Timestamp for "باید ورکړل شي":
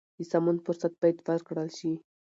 1.01-1.93